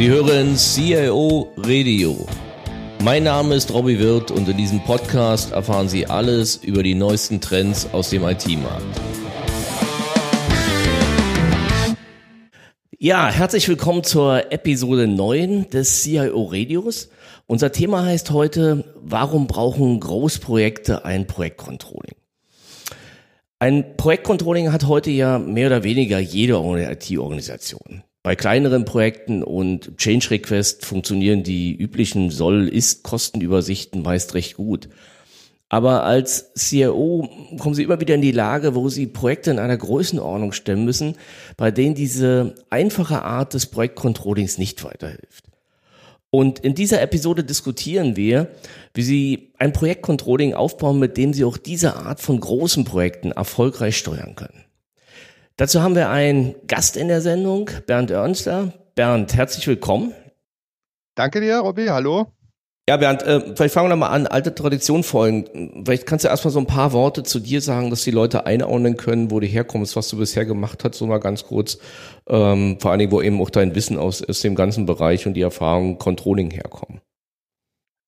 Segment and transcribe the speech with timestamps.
[0.00, 2.26] Sie hören CIO Radio.
[3.04, 7.42] Mein Name ist Robbie Wirth und in diesem Podcast erfahren Sie alles über die neuesten
[7.42, 8.98] Trends aus dem IT-Markt.
[12.98, 17.10] Ja, herzlich willkommen zur Episode 9 des CIO Radios.
[17.46, 22.16] Unser Thema heißt heute, warum brauchen Großprojekte ein Projektcontrolling?
[23.58, 28.02] Ein Projektcontrolling hat heute ja mehr oder weniger jede IT-Organisation.
[28.22, 34.90] Bei kleineren Projekten und Change Request funktionieren die üblichen Soll-Ist-Kostenübersichten meist recht gut.
[35.70, 39.76] Aber als CIO kommen Sie immer wieder in die Lage, wo Sie Projekte in einer
[39.76, 41.16] Größenordnung stemmen müssen,
[41.56, 45.44] bei denen diese einfache Art des Projektcontrollings nicht weiterhilft.
[46.30, 48.50] Und in dieser Episode diskutieren wir,
[48.94, 53.96] wie Sie ein Projektcontrolling aufbauen, mit dem Sie auch diese Art von großen Projekten erfolgreich
[53.96, 54.64] steuern können.
[55.60, 58.72] Dazu haben wir einen Gast in der Sendung, Bernd Ernster.
[58.94, 60.14] Bernd, herzlich willkommen.
[61.14, 61.88] Danke dir, Robby.
[61.88, 62.32] Hallo.
[62.88, 65.82] Ja, Bernd, äh, vielleicht fangen wir mal an, alte Tradition folgen.
[65.84, 68.96] Vielleicht kannst du erstmal so ein paar Worte zu dir sagen, dass die Leute einordnen
[68.96, 71.76] können, wo du herkommst, was du bisher gemacht hast, so mal ganz kurz.
[72.26, 75.34] Ähm, vor allen Dingen, wo eben auch dein Wissen aus, aus dem ganzen Bereich und
[75.34, 77.02] die Erfahrung Controlling herkommen.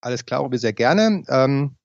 [0.01, 1.23] Alles klar, Robby, sehr gerne.
[1.29, 1.77] Ähm,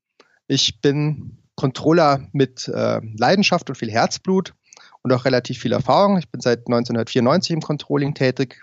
[0.48, 4.54] ich bin Controller mit äh, Leidenschaft und viel Herzblut
[5.08, 6.18] und auch relativ viel Erfahrung.
[6.18, 8.60] Ich bin seit 1994 im Controlling tätig,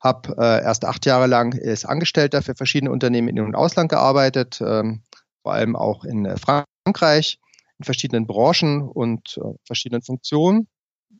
[0.00, 4.60] habe äh, erst acht Jahre lang als Angestellter für verschiedene Unternehmen in und Ausland gearbeitet,
[4.60, 5.02] ähm,
[5.42, 7.38] vor allem auch in äh, Frankreich,
[7.78, 10.66] in verschiedenen Branchen und äh, verschiedenen Funktionen.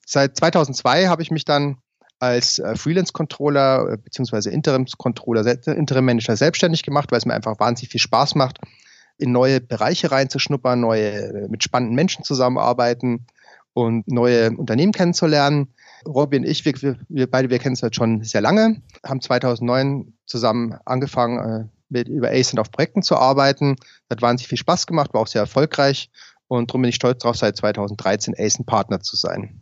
[0.05, 1.77] Seit 2002 habe ich mich dann
[2.19, 4.51] als äh, Freelance-Controller äh, bzw.
[4.51, 8.59] Interims-Controller, Interim-Manager selbstständig gemacht, weil es mir einfach wahnsinnig viel Spaß macht,
[9.19, 13.27] in neue Bereiche reinzuschnuppern, neue, äh, mit spannenden Menschen zusammenarbeiten
[13.79, 15.69] und neue Unternehmen kennenzulernen.
[16.05, 20.15] Robby und ich, wir, wir beide, wir kennen es halt schon sehr lange, haben 2009
[20.27, 23.77] zusammen angefangen, äh, mit, über ACENT auf Projekten zu arbeiten.
[24.09, 26.11] Das hat wahnsinnig viel Spaß gemacht, war auch sehr erfolgreich
[26.49, 29.61] und darum bin ich stolz darauf, seit 2013 ACENT Partner zu sein.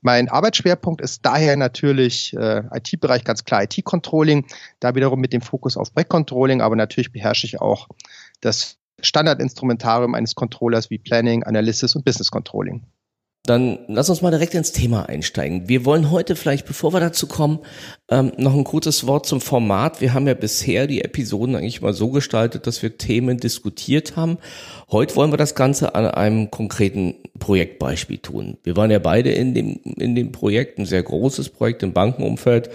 [0.00, 4.46] Mein Arbeitsschwerpunkt ist daher natürlich äh, IT-Bereich, ganz klar IT-Controlling,
[4.80, 7.86] da wiederum mit dem Fokus auf Projektcontrolling, aber natürlich beherrsche ich auch
[8.40, 12.84] das Standardinstrumentarium eines Controllers wie Planning, Analysis und Business Controlling.
[13.44, 15.68] Dann lass uns mal direkt ins Thema einsteigen.
[15.68, 17.58] Wir wollen heute vielleicht, bevor wir dazu kommen,
[18.08, 20.00] ähm, noch ein kurzes Wort zum Format.
[20.00, 24.38] Wir haben ja bisher die Episoden eigentlich mal so gestaltet, dass wir Themen diskutiert haben.
[24.92, 28.58] Heute wollen wir das Ganze an einem konkreten Projektbeispiel tun.
[28.62, 32.70] Wir waren ja beide in dem, in dem Projekt, ein sehr großes Projekt im Bankenumfeld.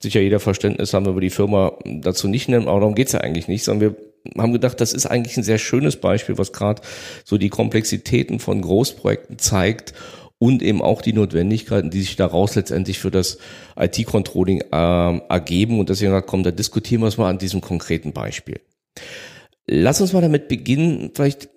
[0.00, 3.46] Sicher jeder Verständnis haben, wir die Firma dazu nicht nennen, aber darum geht's ja eigentlich
[3.46, 6.82] nicht, sondern wir haben gedacht, das ist eigentlich ein sehr schönes Beispiel, was gerade
[7.24, 9.94] so die Komplexitäten von Großprojekten zeigt
[10.38, 13.38] und eben auch die Notwendigkeiten, die sich daraus letztendlich für das
[13.78, 15.80] IT-Controlling äh, ergeben.
[15.80, 18.60] Und deswegen komm, da diskutieren wir es mal an diesem konkreten Beispiel.
[19.70, 21.50] Lass uns mal damit beginnen, vielleicht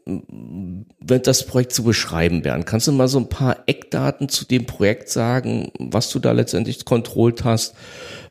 [0.97, 2.65] das Projekt zu beschreiben werden.
[2.65, 6.83] Kannst du mal so ein paar Eckdaten zu dem Projekt sagen, was du da letztendlich
[6.83, 7.73] kontrollt hast,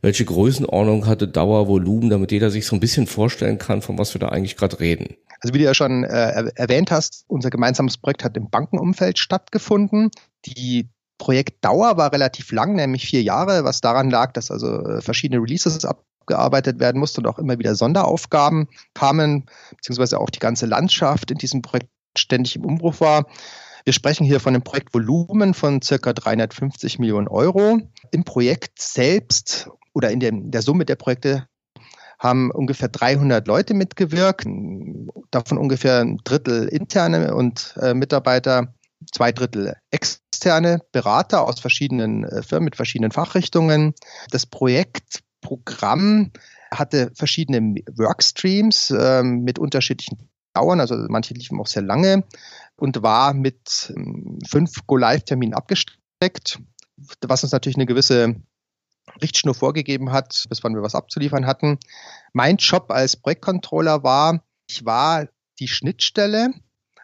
[0.02, 4.14] welche Größenordnung hatte, Dauer, Volumen, damit jeder sich so ein bisschen vorstellen kann, von was
[4.14, 5.16] wir da eigentlich gerade reden?
[5.40, 10.10] Also wie du ja schon äh, erwähnt hast, unser gemeinsames Projekt hat im Bankenumfeld stattgefunden.
[10.44, 15.40] Die Projektdauer war relativ lang, nämlich vier Jahre, was daran lag, dass also äh, verschiedene
[15.40, 19.46] Releases ab abgearbeitet werden musste und auch immer wieder Sonderaufgaben kamen,
[19.76, 23.26] beziehungsweise auch die ganze Landschaft in diesem Projekt ständig im Umbruch war.
[23.84, 27.80] Wir sprechen hier von einem Projektvolumen von circa 350 Millionen Euro.
[28.10, 31.46] Im Projekt selbst oder in, der Summe der Projekte
[32.18, 34.46] haben ungefähr 300 Leute mitgewirkt,
[35.30, 38.74] davon ungefähr ein Drittel interne und äh, Mitarbeiter,
[39.10, 43.94] zwei Drittel externe Berater aus verschiedenen äh, Firmen mit verschiedenen Fachrichtungen.
[44.30, 46.30] Das Projekt Programm
[46.70, 52.24] hatte verschiedene Workstreams äh, mit unterschiedlichen Dauern, also manche liefen auch sehr lange
[52.76, 56.58] und war mit ähm, fünf Go-Live-Terminen abgesteckt,
[57.22, 58.36] was uns natürlich eine gewisse
[59.22, 61.78] Richtschnur vorgegeben hat, bis wann wir was abzuliefern hatten.
[62.32, 65.28] Mein Job als Projektcontroller war, ich war
[65.58, 66.50] die Schnittstelle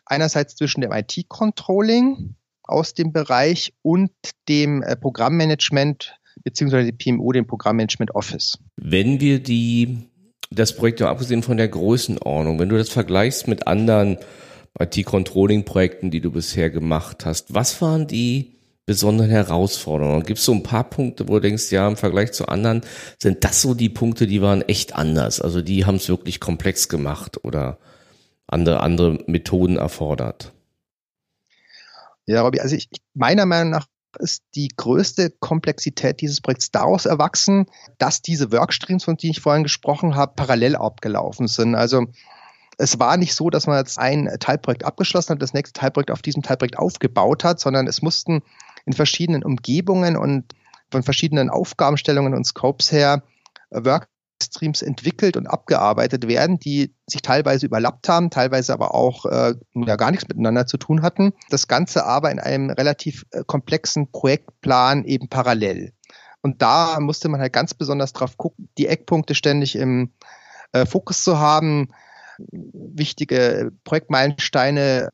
[0.05, 4.13] einerseits zwischen dem IT-Controlling aus dem Bereich und
[4.49, 8.59] dem äh, Programmmanagement beziehungsweise die PMO, den Programmmanagement Office.
[8.77, 9.99] Wenn wir die,
[10.51, 14.19] das Projekt, ja abgesehen von der Größenordnung, wenn du das vergleichst mit anderen
[14.79, 18.53] IT-Controlling-Projekten, die du bisher gemacht hast, was waren die
[18.85, 20.23] besonderen Herausforderungen?
[20.23, 22.83] Gibt es so ein paar Punkte, wo du denkst, ja, im Vergleich zu anderen,
[23.19, 25.41] sind das so die Punkte, die waren echt anders?
[25.41, 27.79] Also die haben es wirklich komplex gemacht oder
[28.47, 30.53] andere, andere Methoden erfordert?
[32.27, 33.87] Ja, Robby, also ich, meiner Meinung nach
[34.19, 37.67] ist die größte Komplexität dieses Projekts daraus erwachsen,
[37.99, 41.75] dass diese Workstreams, von denen ich vorhin gesprochen habe, parallel abgelaufen sind.
[41.75, 42.07] Also
[42.79, 46.23] es war nicht so, dass man jetzt ein Teilprojekt abgeschlossen hat, das nächste Teilprojekt auf
[46.23, 48.43] diesem Teilprojekt aufgebaut hat, sondern es mussten
[48.85, 50.55] in verschiedenen Umgebungen und
[50.91, 53.23] von verschiedenen Aufgabenstellungen und Scopes her
[54.37, 59.97] Workstreams entwickelt und abgearbeitet werden, die sich teilweise überlappt haben, teilweise aber auch äh, ja,
[59.97, 61.33] gar nichts miteinander zu tun hatten.
[61.51, 65.93] Das Ganze aber in einem relativ äh, komplexen Projektplan eben parallel.
[66.43, 70.13] Und da musste man halt ganz besonders drauf gucken, die Eckpunkte ständig im
[70.73, 71.93] äh, Fokus zu haben,
[72.39, 75.11] wichtige Projektmeilensteine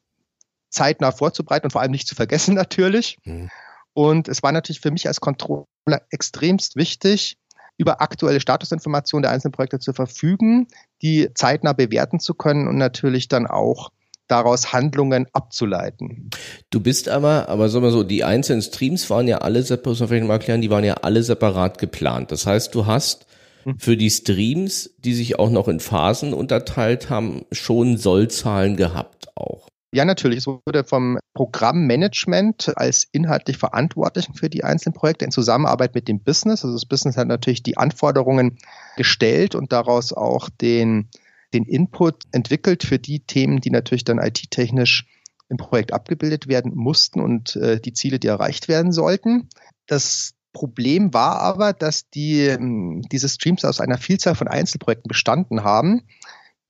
[0.69, 3.19] zeitnah vorzubereiten und vor allem nicht zu vergessen natürlich.
[3.25, 3.51] Mhm.
[3.95, 5.67] Und es war natürlich für mich als Controller
[6.11, 7.37] extremst wichtig,
[7.83, 10.69] über aktuelle Statusinformationen der einzelnen Projekte zu verfügen,
[11.03, 13.91] die zeitnah bewerten zu können und natürlich dann auch
[14.29, 16.31] daraus Handlungen abzuleiten.
[16.71, 20.01] Du bist aber, aber sagen wir so, die einzelnen Streams waren ja alle separat, muss
[20.01, 22.31] man vielleicht mal erklären, die waren ja alle separat geplant.
[22.31, 23.27] Das heißt, du hast
[23.65, 23.79] hm.
[23.79, 29.72] für die Streams, die sich auch noch in Phasen unterteilt haben, schon Sollzahlen gehabt auch.
[29.95, 30.39] Ja, natürlich.
[30.39, 36.21] Es wurde vom Programmmanagement als inhaltlich Verantwortlichen für die einzelnen Projekte in Zusammenarbeit mit dem
[36.21, 36.65] Business.
[36.65, 38.57] Also das Business hat natürlich die Anforderungen
[38.97, 41.11] gestellt und daraus auch den,
[41.53, 45.07] den Input entwickelt für die Themen, die natürlich dann IT-technisch
[45.51, 49.51] im Projekt abgebildet werden mussten und äh, die Ziele, die erreicht werden sollten.
[49.87, 55.65] Das Problem war aber, dass die, ähm, diese Streams aus einer Vielzahl von Einzelprojekten bestanden
[55.65, 56.03] haben,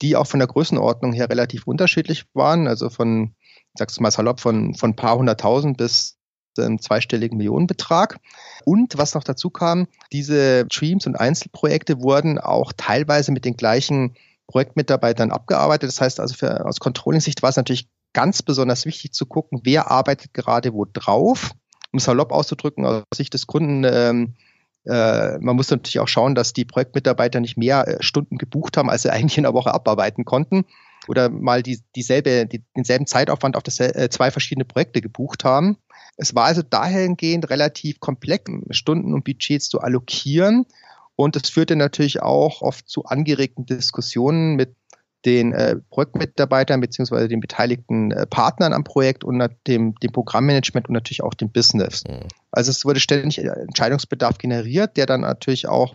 [0.01, 2.67] die auch von der Größenordnung her relativ unterschiedlich waren.
[2.67, 6.19] Also von, ich sag's mal salopp, von, von paar hunderttausend bis
[6.59, 8.19] einem zweistelligen Millionenbetrag.
[8.65, 14.15] Und was noch dazu kam, diese Streams und Einzelprojekte wurden auch teilweise mit den gleichen
[14.49, 15.89] Projektmitarbeitern abgearbeitet.
[15.89, 19.91] Das heißt also für, aus Controlling-Sicht war es natürlich ganz besonders wichtig zu gucken, wer
[19.91, 21.53] arbeitet gerade wo drauf
[21.93, 24.35] um salopp auszudrücken, aus Sicht des Kunden, ähm,
[24.85, 28.91] äh, man muss natürlich auch schauen, dass die Projektmitarbeiter nicht mehr äh, Stunden gebucht haben,
[28.91, 30.65] als sie eigentlich in der Woche abarbeiten konnten
[31.09, 35.77] oder mal die, dieselbe, die, denselben Zeitaufwand auf das, äh, zwei verschiedene Projekte gebucht haben.
[36.17, 40.67] Es war also dahingehend relativ komplex, Stunden und Budgets zu allokieren.
[41.15, 44.75] Und es führte natürlich auch oft zu angeregten Diskussionen mit
[45.25, 50.95] den äh, Projektmitarbeitern beziehungsweise den beteiligten äh, Partnern am Projekt und dem, dem Programmmanagement und
[50.95, 52.05] natürlich auch dem Business.
[52.09, 52.29] Mhm.
[52.51, 55.95] Also es wurde ständig äh, Entscheidungsbedarf generiert, der dann natürlich auch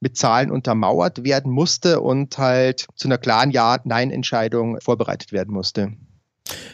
[0.00, 5.92] mit Zahlen untermauert werden musste und halt zu einer klaren Ja-Nein-Entscheidung vorbereitet werden musste.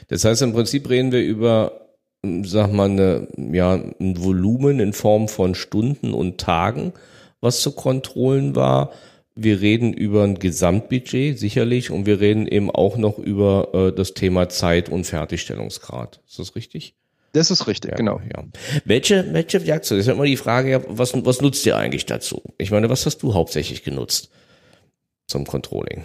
[0.08, 1.88] Das heißt, im Prinzip reden wir über,
[2.22, 6.94] sag mal, eine, ja, ein Volumen in Form von Stunden und Tagen,
[7.40, 8.92] was zu kontrollen war
[9.40, 14.14] wir reden über ein Gesamtbudget sicherlich und wir reden eben auch noch über äh, das
[14.14, 16.20] Thema Zeit und Fertigstellungsgrad.
[16.28, 16.94] Ist das richtig?
[17.32, 18.20] Das ist richtig, ja, genau.
[18.34, 18.44] Ja.
[18.84, 20.00] Welche, welche Werkzeuge?
[20.00, 22.42] Das ist immer die Frage, was, was nutzt ihr eigentlich dazu?
[22.58, 24.30] Ich meine, was hast du hauptsächlich genutzt
[25.26, 26.04] zum Controlling?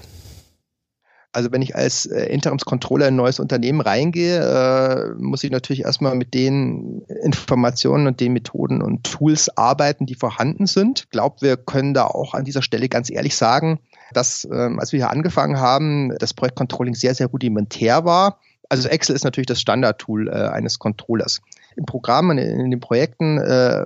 [1.33, 5.83] Also wenn ich als äh, Interimscontroller in ein neues Unternehmen reingehe, äh, muss ich natürlich
[5.83, 11.01] erstmal mit den Informationen und den Methoden und Tools arbeiten, die vorhanden sind.
[11.01, 13.79] Ich glaube, wir können da auch an dieser Stelle ganz ehrlich sagen,
[14.13, 18.37] dass ähm, als wir hier angefangen haben, das Projektcontrolling sehr, sehr rudimentär war.
[18.69, 21.41] Also Excel ist natürlich das Standardtool äh, eines Controllers.
[21.75, 23.85] Im Programm und in, in den Projekten äh,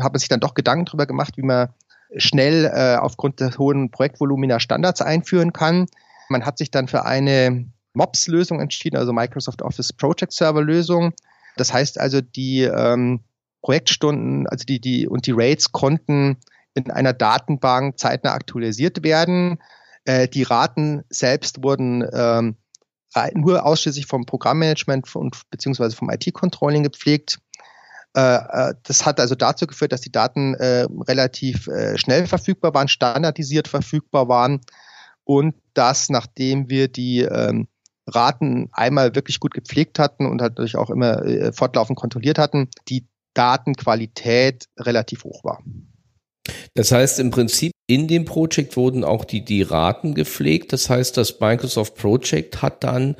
[0.00, 1.68] hat man sich dann doch Gedanken darüber gemacht, wie man
[2.16, 5.86] schnell äh, aufgrund des hohen Projektvolumina Standards einführen kann.
[6.28, 11.12] Man hat sich dann für eine MOPS-Lösung entschieden, also Microsoft Office Project Server Lösung.
[11.56, 13.20] Das heißt also, die ähm,
[13.62, 16.38] Projektstunden, also die, die und die Rates konnten
[16.74, 19.58] in einer Datenbank zeitnah aktualisiert werden.
[20.04, 22.56] Äh, die Raten selbst wurden ähm,
[23.34, 27.38] nur ausschließlich vom Programmmanagement und beziehungsweise vom IT-Controlling gepflegt.
[28.16, 32.74] Äh, äh, das hat also dazu geführt, dass die Daten äh, relativ äh, schnell verfügbar
[32.74, 34.60] waren, standardisiert verfügbar waren
[35.24, 37.68] und das, nachdem wir die ähm,
[38.06, 43.06] Raten einmal wirklich gut gepflegt hatten und natürlich auch immer äh, fortlaufend kontrolliert hatten, die
[43.34, 45.62] Datenqualität relativ hoch war.
[46.74, 50.72] Das heißt im Prinzip in dem Projekt wurden auch die, die Raten gepflegt.
[50.72, 53.16] Das heißt, das Microsoft Project hat dann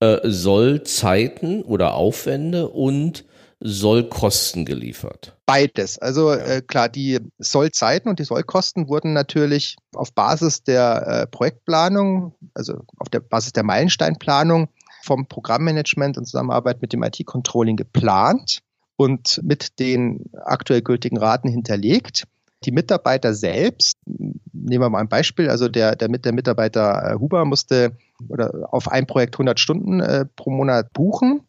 [0.00, 3.24] äh, Sollzeiten oder Aufwände und
[3.66, 5.34] Sollkosten geliefert?
[5.46, 5.98] Beides.
[5.98, 12.34] Also äh, klar, die Sollzeiten und die Sollkosten wurden natürlich auf Basis der äh, Projektplanung,
[12.52, 14.68] also auf der Basis der Meilensteinplanung
[15.02, 18.58] vom Programmmanagement und Zusammenarbeit mit dem IT-Controlling geplant
[18.96, 22.24] und mit den aktuell gültigen Raten hinterlegt.
[22.66, 27.46] Die Mitarbeiter selbst, nehmen wir mal ein Beispiel, also der, der, der Mitarbeiter äh, Huber
[27.46, 27.96] musste
[28.28, 31.40] oder auf ein Projekt 100 Stunden äh, pro Monat buchen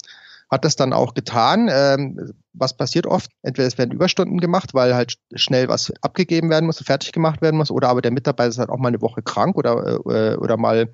[0.50, 1.70] hat das dann auch getan.
[1.72, 3.32] Ähm, was passiert oft?
[3.42, 7.58] Entweder es werden Überstunden gemacht, weil halt schnell was abgegeben werden muss, fertig gemacht werden
[7.58, 10.58] muss, oder aber der Mitarbeiter ist halt auch mal eine Woche krank oder, äh, oder
[10.58, 10.90] mal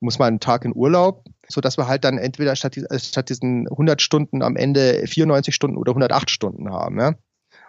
[0.00, 3.68] muss mal einen Tag in Urlaub, so dass wir halt dann entweder statt, statt diesen
[3.68, 7.00] 100 Stunden am Ende 94 Stunden oder 108 Stunden haben.
[7.00, 7.14] Ja?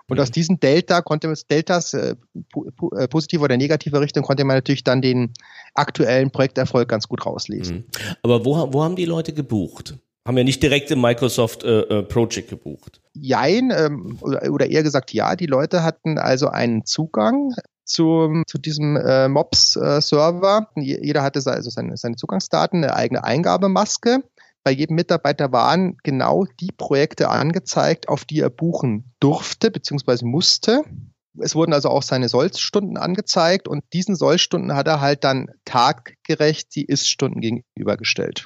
[0.07, 0.24] Und mhm.
[0.24, 2.15] aus diesen Delta konnte man Deltas äh,
[2.95, 5.33] äh, positive oder negative Richtung konnte man natürlich dann den
[5.74, 7.77] aktuellen Projekterfolg ganz gut rauslesen.
[7.77, 8.15] Mhm.
[8.24, 9.98] Aber wo, wo haben die Leute gebucht?
[10.29, 13.01] Haben ja nicht direkt im Microsoft äh, äh, Project gebucht.
[13.13, 18.59] Jein, ähm, oder, oder eher gesagt ja, die Leute hatten also einen Zugang zu, zu
[18.59, 20.67] diesem äh, MOPS-Server.
[20.75, 24.24] Äh, Jeder hatte also seine, seine Zugangsdaten, eine eigene Eingabemaske.
[24.63, 30.25] Bei jedem Mitarbeiter waren genau die Projekte angezeigt, auf die er buchen durfte bzw.
[30.25, 30.83] musste.
[31.39, 36.75] Es wurden also auch seine Sollstunden angezeigt und diesen Sollstunden hat er halt dann taggerecht
[36.75, 38.45] die Ist-Stunden gegenübergestellt.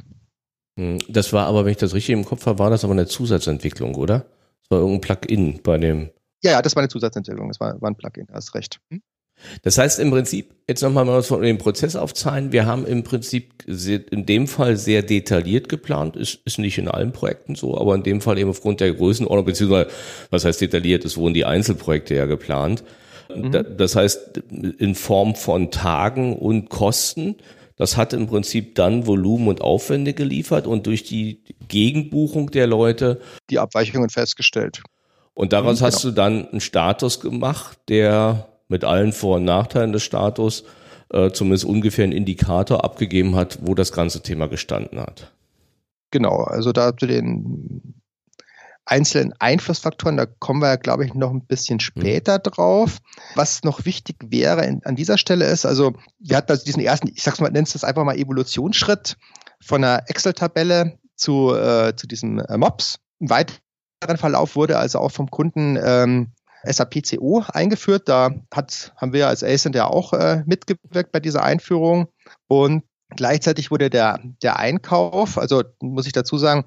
[0.78, 3.08] Hm, das war aber, wenn ich das richtig im Kopf habe, war das aber eine
[3.08, 4.26] Zusatzentwicklung, oder?
[4.62, 6.10] Das war irgendein Plugin bei dem.
[6.42, 8.80] Ja, ja, das war eine Zusatzentwicklung, das war, war ein Plugin, hast recht.
[8.90, 9.02] Hm?
[9.62, 13.66] Das heißt im Prinzip, jetzt nochmal was von dem Prozess aufzeigen, wir haben im Prinzip
[13.68, 18.04] in dem Fall sehr detailliert geplant, ist, ist nicht in allen Projekten so, aber in
[18.04, 19.90] dem Fall eben aufgrund der Größenordnung, beziehungsweise
[20.30, 22.84] was heißt detailliert, es wurden die Einzelprojekte ja geplant.
[23.34, 23.52] Mhm.
[23.78, 24.42] Das heißt
[24.78, 27.36] in Form von Tagen und Kosten.
[27.76, 33.20] Das hat im Prinzip dann Volumen und Aufwände geliefert und durch die Gegenbuchung der Leute
[33.50, 34.84] die Abweichungen festgestellt.
[35.34, 35.88] Und daraus mhm, genau.
[35.88, 40.64] hast du dann einen Status gemacht, der mit allen Vor- und Nachteilen des Status
[41.12, 45.32] äh, zumindest ungefähr einen Indikator abgegeben hat, wo das ganze Thema gestanden hat.
[46.12, 47.96] Genau, also da zu den
[48.86, 51.82] einzelnen Einflussfaktoren, da kommen wir, glaube ich, noch ein bisschen mhm.
[51.82, 52.98] später drauf.
[53.36, 57.08] Was noch wichtig wäre in, an dieser Stelle ist, also wir hatten also diesen ersten,
[57.08, 59.18] ich sag's mal, nennst das einfach mal Evolutionsschritt
[59.62, 63.00] von einer Excel-Tabelle zu, äh, zu diesem äh, MOPS.
[63.20, 66.34] Im weiteren Verlauf wurde also auch vom Kunden ähm,
[66.66, 68.10] SAP-CO eingeführt.
[68.10, 72.08] Da hat, haben wir als ASIN ja auch äh, mitgewirkt bei dieser Einführung.
[72.48, 72.84] Und
[73.16, 76.66] gleichzeitig wurde der, der Einkauf, also muss ich dazu sagen,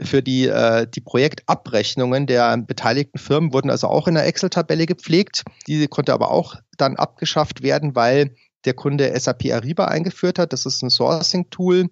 [0.00, 5.44] für die, äh, die Projektabrechnungen der beteiligten Firmen wurden also auch in der Excel-Tabelle gepflegt.
[5.66, 10.52] Diese konnte aber auch dann abgeschafft werden, weil der Kunde SAP Ariba eingeführt hat.
[10.52, 11.88] Das ist ein Sourcing-Tool,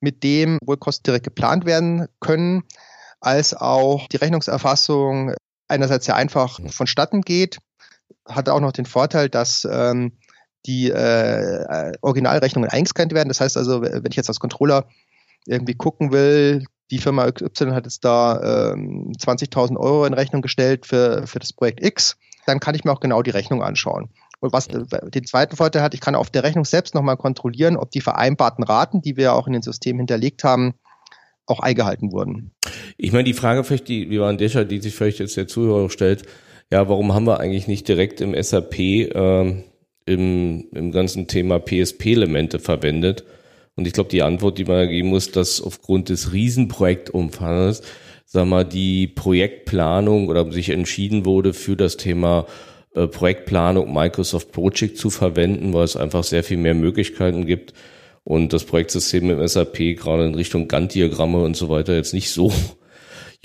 [0.00, 2.62] mit dem wohl Kosten direkt geplant werden können,
[3.20, 5.34] als auch die Rechnungserfassung
[5.68, 7.58] einerseits sehr einfach vonstatten geht,
[8.26, 10.12] hat auch noch den Vorteil, dass ähm,
[10.66, 13.28] die äh, Originalrechnungen eingescannt werden.
[13.28, 14.86] Das heißt also, wenn ich jetzt als Controller
[15.46, 20.86] irgendwie gucken will, die Firma Y hat jetzt da ähm, 20.000 Euro in Rechnung gestellt
[20.86, 24.10] für, für das Projekt X, dann kann ich mir auch genau die Rechnung anschauen.
[24.40, 27.90] Und was den zweiten Vorteil hat, ich kann auf der Rechnung selbst nochmal kontrollieren, ob
[27.90, 30.74] die vereinbarten Raten, die wir auch in den Systemen hinterlegt haben,
[31.46, 32.52] auch eingehalten wurden.
[32.98, 35.48] Ich meine, die Frage vielleicht, die, wie war an der die sich vielleicht jetzt der
[35.48, 36.24] Zuhörer stellt,
[36.70, 39.64] ja, warum haben wir eigentlich nicht direkt im SAP äh,
[40.06, 43.24] im, im ganzen Thema PSP-Elemente verwendet?
[43.76, 47.82] Und ich glaube, die Antwort, die man geben muss, dass aufgrund des Riesenprojektumfangs,
[48.24, 52.46] sag mal, die Projektplanung oder sich entschieden wurde für das Thema
[52.94, 57.74] äh, Projektplanung Microsoft Project zu verwenden, weil es einfach sehr viel mehr Möglichkeiten gibt
[58.22, 62.52] und das Projektsystem im SAP gerade in Richtung Gantt-Diagramme und so weiter jetzt nicht so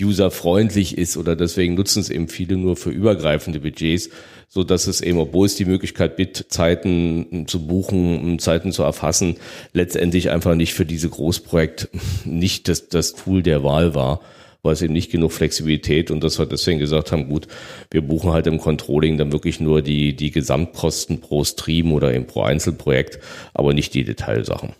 [0.02, 4.10] userfreundlich ist oder deswegen nutzen es eben viele nur für übergreifende Budgets,
[4.48, 9.36] so dass es eben, obwohl es die Möglichkeit gibt, Zeiten zu buchen, Zeiten zu erfassen,
[9.72, 11.88] letztendlich einfach nicht für diese Großprojekt
[12.24, 14.20] nicht das, das Tool der Wahl war
[14.62, 17.46] weil es eben nicht genug Flexibilität und das wir deswegen gesagt haben, gut,
[17.90, 22.26] wir buchen halt im Controlling dann wirklich nur die, die Gesamtkosten pro Stream oder eben
[22.26, 23.20] pro Einzelprojekt,
[23.54, 24.74] aber nicht die Detailsachen.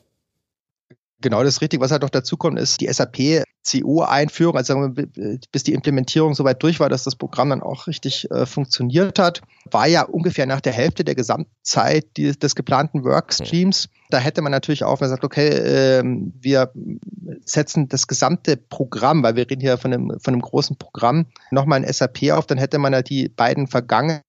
[1.21, 1.81] Genau, das ist richtig.
[1.81, 4.89] Was halt noch dazu kommt, ist die SAP CO-Einführung, also
[5.53, 9.43] bis die Implementierung soweit durch war, dass das Programm dann auch richtig äh, funktioniert hat,
[9.71, 13.89] war ja ungefähr nach der Hälfte der Gesamtzeit die, des geplanten Workstreams.
[14.09, 16.03] Da hätte man natürlich auch gesagt, okay, äh,
[16.41, 16.73] wir
[17.45, 21.83] setzen das gesamte Programm, weil wir reden hier von einem, von einem großen Programm, nochmal
[21.83, 24.23] in SAP auf, dann hätte man ja die beiden vergangenen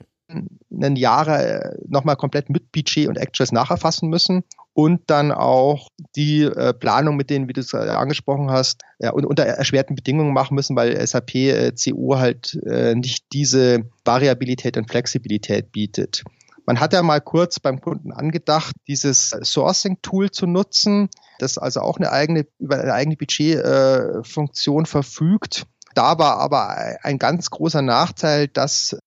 [0.96, 6.74] Jahre äh, nochmal komplett mit Budget und Actress nacherfassen müssen und dann auch die äh,
[6.74, 10.56] Planung mit denen, wie du es äh, angesprochen hast, ja, und unter erschwerten Bedingungen machen
[10.56, 16.24] müssen, weil SAP äh, CO halt äh, nicht diese Variabilität und Flexibilität bietet.
[16.66, 21.10] Man hat ja mal kurz beim Kunden angedacht, dieses Sourcing-Tool zu nutzen,
[21.40, 25.66] das also auch eine eigene, über eine eigene Budgetfunktion äh, verfügt.
[25.96, 26.70] Da war aber
[27.02, 28.98] ein ganz großer Nachteil, dass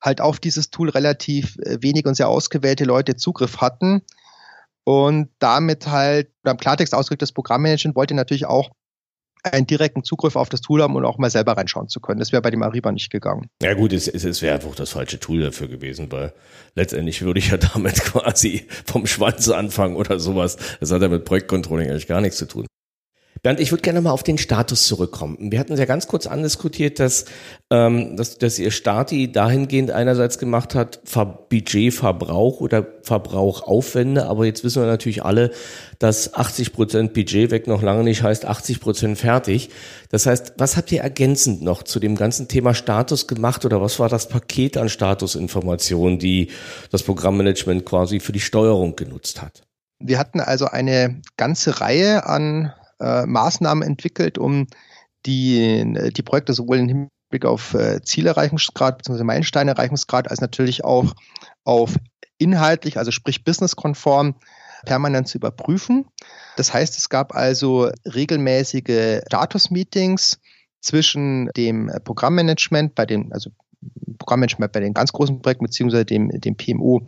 [0.00, 4.02] halt auf dieses Tool relativ äh, wenig und sehr ausgewählte Leute Zugriff hatten
[4.88, 8.70] und damit halt, oder im Klartext ausgedrückt, das Programmmanagement wollte natürlich auch
[9.42, 12.20] einen direkten Zugriff auf das Tool haben und auch mal selber reinschauen zu können.
[12.20, 13.50] Das wäre bei dem Ariba nicht gegangen.
[13.60, 16.32] Ja gut, es, es, es wäre einfach das falsche Tool dafür gewesen, weil
[16.74, 20.56] letztendlich würde ich ja damit quasi vom Schwanz anfangen oder sowas.
[20.80, 22.66] Das hat ja mit Projektcontrolling eigentlich gar nichts zu tun.
[23.42, 25.36] Bernd, ich würde gerne mal auf den Status zurückkommen.
[25.52, 27.24] Wir hatten ja ganz kurz andiskutiert, dass,
[27.70, 31.00] ähm, dass, dass ihr Stati dahingehend einerseits gemacht hat,
[31.48, 35.50] Budgetverbrauch oder Verbrauchaufwände, aber jetzt wissen wir natürlich alle,
[35.98, 39.70] dass 80 Prozent Budget weg noch lange nicht heißt 80 Prozent fertig.
[40.10, 43.98] Das heißt, was habt ihr ergänzend noch zu dem ganzen Thema Status gemacht oder was
[43.98, 46.50] war das Paket an Statusinformationen, die
[46.90, 49.62] das Programmmanagement quasi für die Steuerung genutzt hat?
[50.00, 54.66] Wir hatten also eine ganze Reihe an äh, Maßnahmen entwickelt, um
[55.26, 59.24] die, die Projekte sowohl im Hinblick auf äh, Zielerreichungsgrad bzw.
[59.24, 61.14] Meilensteinerreichungsgrad als natürlich auch
[61.64, 61.96] auf
[62.38, 64.36] inhaltlich, also sprich businesskonform,
[64.84, 66.06] permanent zu überprüfen.
[66.56, 70.38] Das heißt, es gab also regelmäßige Status-Meetings
[70.80, 73.50] zwischen dem Programmmanagement bei den, also
[74.18, 77.02] Programmmanagement bei den ganz großen Projekten beziehungsweise dem, dem PMO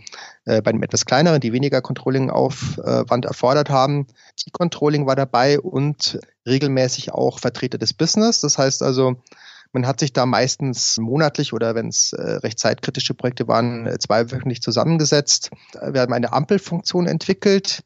[0.44, 4.06] äh, bei den etwas kleineren, die weniger Controlling-Aufwand erfordert haben.
[4.46, 8.40] Die Controlling war dabei und regelmäßig auch Vertreter des Business.
[8.40, 9.16] Das heißt also,
[9.72, 13.98] man hat sich da meistens monatlich oder wenn es äh, recht zeitkritische Projekte waren, äh,
[13.98, 15.50] zweiwöchentlich zusammengesetzt.
[15.74, 17.82] Wir haben eine Ampelfunktion entwickelt,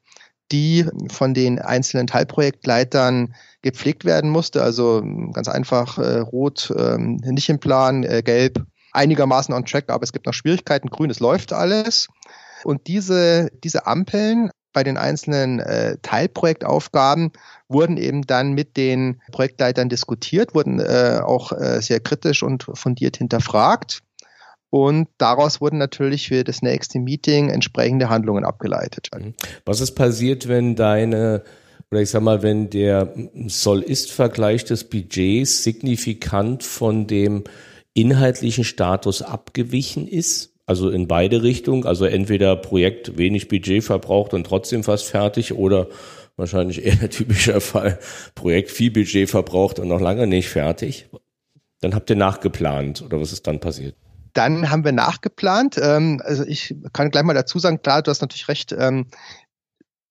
[0.53, 4.63] die von den einzelnen Teilprojektleitern gepflegt werden musste.
[4.63, 8.65] Also ganz einfach äh, rot ähm, nicht im Plan, äh, gelb
[8.95, 10.89] einigermaßen on track, aber es gibt noch Schwierigkeiten.
[10.89, 12.09] Grün, es läuft alles.
[12.65, 17.33] Und diese, diese Ampeln bei den einzelnen äh, Teilprojektaufgaben
[17.69, 23.17] wurden eben dann mit den Projektleitern diskutiert, wurden äh, auch äh, sehr kritisch und fundiert
[23.19, 24.01] hinterfragt.
[24.71, 29.09] Und daraus wurden natürlich für das nächste Meeting entsprechende Handlungen abgeleitet.
[29.17, 29.35] Mhm.
[29.65, 31.45] Was ist passiert, wenn deine
[31.91, 33.15] oder ich sag mal, wenn der
[33.47, 37.45] Soll-Ist-Vergleich des Budgets signifikant von dem
[37.95, 40.53] inhaltlichen Status abgewichen ist?
[40.67, 45.89] Also in beide Richtungen, also entweder Projekt wenig Budget verbraucht und trotzdem fast fertig oder
[46.37, 47.99] wahrscheinlich eher der typische Fall,
[48.35, 51.07] Projekt viel Budget verbraucht und noch lange nicht fertig.
[51.81, 53.95] Dann habt ihr nachgeplant oder was ist dann passiert?
[54.33, 55.79] Dann haben wir nachgeplant.
[55.81, 58.75] Ähm, also ich kann gleich mal dazu sagen, klar, du hast natürlich recht.
[58.77, 59.07] Ähm,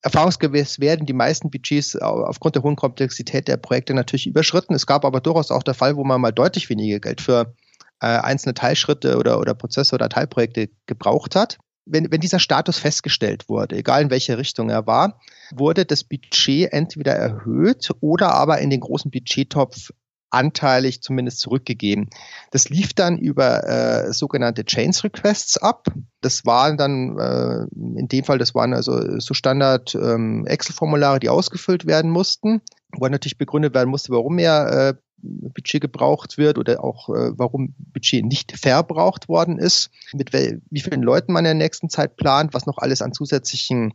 [0.04, 4.76] erfahrungsgemäß werden die meisten Budgets aufgrund der hohen Komplexität der Projekte natürlich überschritten.
[4.76, 7.56] Es gab aber durchaus auch der Fall, wo man mal deutlich weniger Geld für
[8.04, 11.58] äh, einzelne Teilschritte oder, oder Prozesse oder Teilprojekte gebraucht hat.
[11.86, 15.22] Wenn, wenn dieser Status festgestellt wurde, egal in welche Richtung er war,
[15.56, 19.92] wurde das Budget entweder erhöht oder aber in den großen Budgettopf
[20.30, 22.10] anteilig zumindest zurückgegeben.
[22.52, 25.88] Das lief dann über äh, sogenannte Chains Requests ab.
[26.22, 31.30] Das waren dann äh, in dem Fall, das waren also so Standard ähm, Excel-Formulare, die
[31.30, 32.62] ausgefüllt werden mussten,
[32.98, 37.74] wo natürlich begründet werden musste, warum mehr äh, Budget gebraucht wird oder auch äh, warum
[37.78, 42.54] Budget nicht verbraucht worden ist, mit wie vielen Leuten man in der nächsten Zeit plant,
[42.54, 43.94] was noch alles an zusätzlichen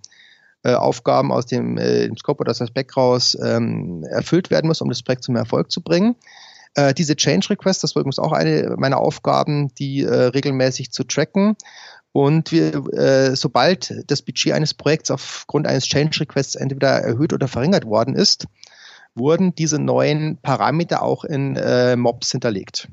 [0.64, 4.68] äh, Aufgaben aus dem, äh, dem Scope oder aus dem Spec raus ähm, erfüllt werden
[4.68, 6.16] muss, um das Projekt zum Erfolg zu bringen.
[6.74, 11.04] Äh, diese Change Requests, das war übrigens auch eine meiner Aufgaben, die äh, regelmäßig zu
[11.04, 11.56] tracken.
[12.12, 17.48] Und wir, äh, sobald das Budget eines Projekts aufgrund eines Change Requests entweder erhöht oder
[17.48, 18.46] verringert worden ist,
[19.18, 22.88] wurden diese neuen Parameter auch in äh, Mobs hinterlegt.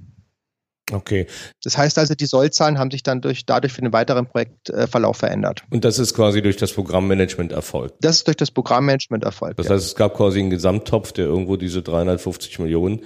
[0.91, 1.25] Okay.
[1.63, 5.63] Das heißt also, die Sollzahlen haben sich dann durch, dadurch für den weiteren Projektverlauf verändert.
[5.71, 7.95] Und das ist quasi durch das Programmmanagement erfolgt?
[8.01, 9.57] Das ist durch das Programmmanagement erfolgt.
[9.57, 13.01] Das heißt, es gab quasi einen Gesamttopf, der irgendwo diese 350 Millionen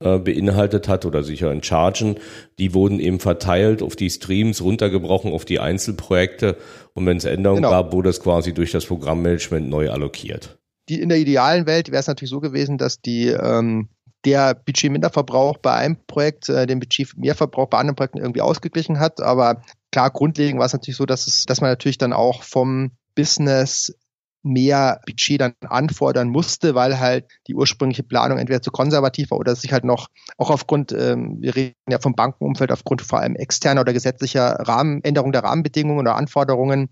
[0.00, 2.16] äh, beinhaltet hat oder sicher in Chargen.
[2.58, 6.56] Die wurden eben verteilt auf die Streams, runtergebrochen auf die Einzelprojekte.
[6.94, 7.70] Und wenn es Änderungen genau.
[7.70, 10.59] gab, wurde es quasi durch das Programmmanagement neu allokiert
[10.90, 13.88] die, in der idealen Welt wäre es natürlich so gewesen, dass die ähm,
[14.24, 19.20] der Budgetminderverbrauch bei einem Projekt äh, den Budgetmehrverbrauch bei anderen Projekten irgendwie ausgeglichen hat.
[19.20, 22.90] Aber klar, grundlegend war es natürlich so, dass es, dass man natürlich dann auch vom
[23.14, 23.94] Business
[24.42, 29.54] mehr Budget dann anfordern musste, weil halt die ursprüngliche Planung entweder zu konservativ war oder
[29.54, 33.82] sich halt noch auch aufgrund, ähm, wir reden ja vom Bankenumfeld, aufgrund vor allem externer
[33.82, 36.88] oder gesetzlicher Rahmenänderung der Rahmenbedingungen oder Anforderungen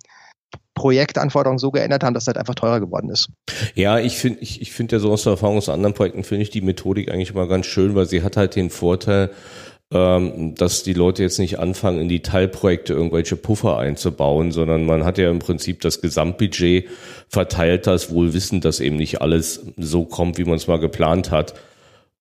[0.79, 3.29] Projektanforderungen so geändert haben, dass es halt einfach teurer geworden ist.
[3.75, 6.43] Ja, ich finde, ich, ich finde ja so aus der Erfahrung aus anderen Projekten finde
[6.43, 9.31] ich die Methodik eigentlich immer ganz schön, weil sie hat halt den Vorteil,
[9.93, 15.05] ähm, dass die Leute jetzt nicht anfangen, in die Teilprojekte irgendwelche Puffer einzubauen, sondern man
[15.05, 16.89] hat ja im Prinzip das Gesamtbudget
[17.29, 21.31] verteilt, das wohl wissen, dass eben nicht alles so kommt, wie man es mal geplant
[21.31, 21.55] hat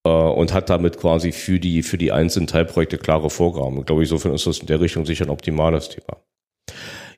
[0.06, 3.80] äh, und hat damit quasi für die, für die einzelnen Teilprojekte klare Vorgaben.
[3.80, 6.17] Ich glaube, insofern ist das in der Richtung sicher ein optimales Thema.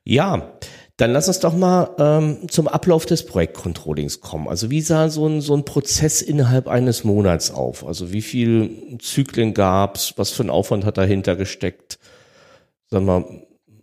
[0.03, 0.53] Ja,
[0.99, 4.49] Dann lass uns doch mal ähm, zum Ablauf des Projektcontrollings kommen.
[4.49, 7.87] Also wie sah so ein, so ein Prozess innerhalb eines Monats auf?
[7.87, 10.15] Also wie viel Zyklen gab's?
[10.17, 11.99] Was für ein Aufwand hat dahinter gesteckt?
[12.89, 13.23] Sag mal,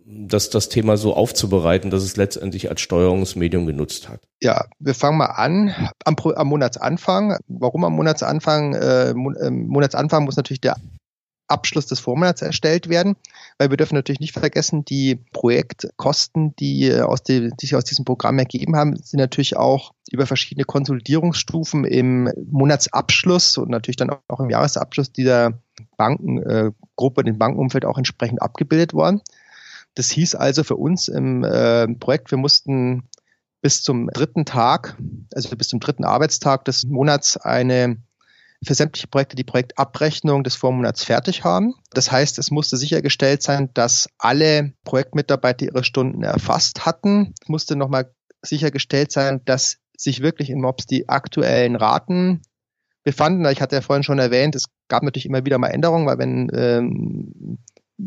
[0.05, 4.21] das, das Thema so aufzubereiten, dass es letztendlich als Steuerungsmedium genutzt hat?
[4.39, 5.73] Ja, wir fangen mal an
[6.05, 7.39] am, am Monatsanfang.
[7.47, 8.75] Warum am Monatsanfang?
[8.75, 10.75] Äh, Monatsanfang muss natürlich der
[11.47, 13.15] Abschluss des Vormonats erstellt werden,
[13.57, 18.05] weil wir dürfen natürlich nicht vergessen, die Projektkosten, die, aus die, die sich aus diesem
[18.05, 24.39] Programm ergeben haben, sind natürlich auch über verschiedene Konsolidierungsstufen im Monatsabschluss und natürlich dann auch
[24.39, 25.59] im Jahresabschluss dieser
[25.97, 29.21] Bankengruppe, äh, dem Bankenumfeld auch entsprechend abgebildet worden.
[29.95, 33.09] Das hieß also für uns im äh, Projekt, wir mussten
[33.61, 34.95] bis zum dritten Tag,
[35.33, 37.97] also bis zum dritten Arbeitstag des Monats eine
[38.65, 41.75] für sämtliche Projekte die Projektabrechnung des Vormonats fertig haben.
[41.91, 47.33] Das heißt, es musste sichergestellt sein, dass alle Projektmitarbeiter ihre Stunden erfasst hatten.
[47.41, 48.11] Es musste nochmal
[48.43, 52.41] sichergestellt sein, dass sich wirklich in MOBS die aktuellen Raten
[53.03, 53.45] befanden.
[53.45, 56.49] Ich hatte ja vorhin schon erwähnt, es gab natürlich immer wieder mal Änderungen, weil wenn
[56.53, 57.59] ähm,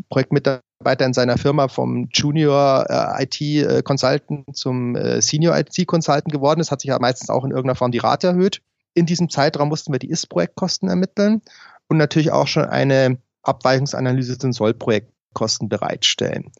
[0.09, 6.31] Projektmitarbeiter in seiner Firma vom Junior äh, IT äh, Consultant zum äh, Senior IT Consultant
[6.31, 8.61] geworden ist, hat sich ja meistens auch in irgendeiner Form die Rate erhöht
[8.93, 11.41] in diesem Zeitraum mussten wir die Ist-Projektkosten ermitteln
[11.87, 16.51] und natürlich auch schon eine Abweichungsanalyse zu den Soll-Projektkosten bereitstellen.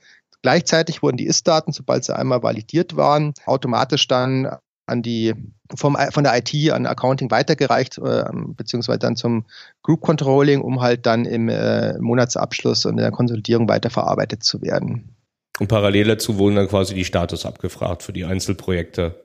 [0.41, 5.33] Gleichzeitig wurden die Ist-Daten, sobald sie einmal validiert waren, automatisch dann an die
[5.75, 9.45] vom, von der IT an Accounting weitergereicht, äh, beziehungsweise dann zum
[9.83, 15.15] Group Controlling, um halt dann im äh, Monatsabschluss und in der Konsolidierung weiterverarbeitet zu werden.
[15.59, 19.23] Und parallel dazu wurden dann quasi die Status abgefragt für die Einzelprojekte.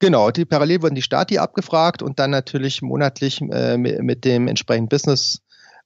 [0.00, 4.88] Genau, die parallel wurden die Stati abgefragt und dann natürlich monatlich äh, mit dem entsprechenden
[4.88, 5.42] Business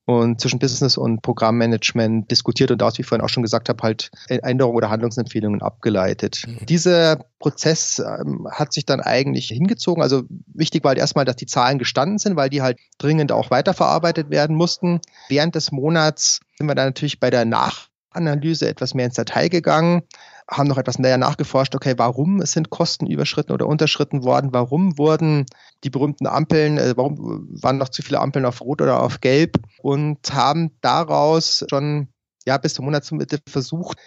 [0.07, 3.83] und zwischen Business und Programmmanagement diskutiert und daraus, wie ich vorhin auch schon gesagt habe,
[3.83, 6.45] halt Änderungen oder Handlungsempfehlungen abgeleitet.
[6.47, 6.67] Mhm.
[6.67, 10.03] Dieser Prozess ähm, hat sich dann eigentlich hingezogen.
[10.03, 13.51] Also wichtig war halt erstmal, dass die Zahlen gestanden sind, weil die halt dringend auch
[13.51, 15.01] weiterverarbeitet werden mussten.
[15.29, 20.03] Während des Monats sind wir dann natürlich bei der Nachanalyse etwas mehr ins Detail gegangen
[20.51, 25.47] haben noch etwas näher nachgeforscht, okay, warum sind Kosten überschritten oder unterschritten worden, warum wurden
[25.85, 29.57] die berühmten Ampeln, äh, warum waren noch zu viele Ampeln auf Rot oder auf Gelb?
[29.79, 32.09] Und haben daraus schon
[32.47, 33.99] ja bis zur Monatsmitte versucht,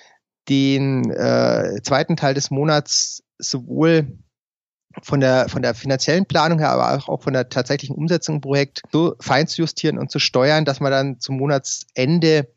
[0.47, 4.19] den äh, zweiten Teil des Monats sowohl
[5.03, 8.81] von der, von der finanziellen Planung her, aber auch von der tatsächlichen Umsetzung im Projekt
[8.91, 12.47] so fein zu justieren und zu steuern, dass man dann zum Monatsende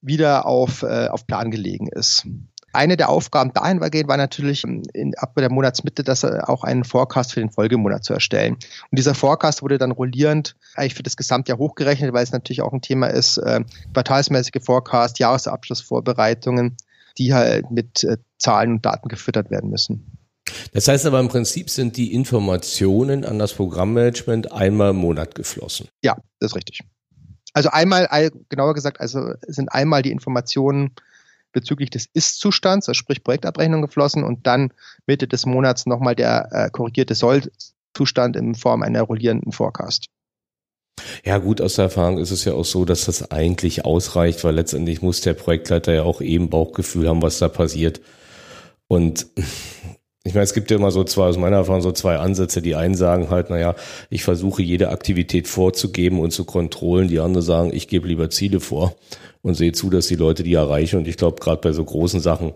[0.00, 2.26] wieder auf, äh, auf Plan gelegen ist.
[2.72, 7.40] Eine der Aufgaben dahingehend war natürlich in, ab der Monatsmitte, dass auch einen Forecast für
[7.40, 8.54] den Folgemonat zu erstellen.
[8.54, 12.72] Und dieser Forecast wurde dann rollierend eigentlich für das Gesamtjahr hochgerechnet, weil es natürlich auch
[12.72, 13.60] ein Thema ist, äh,
[13.92, 16.76] quartalsmäßige Forecast, Jahresabschlussvorbereitungen,
[17.18, 20.16] die halt mit äh, Zahlen und Daten gefüttert werden müssen.
[20.72, 25.88] Das heißt aber im Prinzip sind die Informationen an das Programmmanagement einmal im Monat geflossen.
[26.02, 26.80] Ja, das ist richtig.
[27.52, 30.92] Also einmal, genauer gesagt, also sind einmal die Informationen
[31.52, 34.72] bezüglich des Ist-Zustands, also sprich Projektabrechnung geflossen und dann
[35.06, 40.06] Mitte des Monats nochmal der äh, korrigierte Soll-Zustand in Form einer rollierenden Forecast.
[41.24, 44.54] Ja, gut, aus der Erfahrung ist es ja auch so, dass das eigentlich ausreicht, weil
[44.54, 48.00] letztendlich muss der Projektleiter ja auch eben Bauchgefühl haben, was da passiert.
[48.86, 49.26] Und
[50.22, 52.60] ich meine, es gibt ja immer so zwei, aus meiner Erfahrung, so zwei Ansätze.
[52.60, 53.74] Die einen sagen halt, naja,
[54.10, 57.08] ich versuche jede Aktivität vorzugeben und zu kontrollen.
[57.08, 58.96] Die anderen sagen, ich gebe lieber Ziele vor
[59.40, 60.98] und sehe zu, dass die Leute die erreichen.
[60.98, 62.52] Und ich glaube, gerade bei so großen Sachen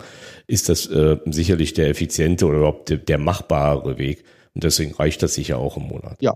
[0.46, 4.24] ist das äh, sicherlich der effiziente oder überhaupt der, der machbare Weg.
[4.54, 6.18] Und deswegen reicht das sicher auch im Monat.
[6.20, 6.34] Ja,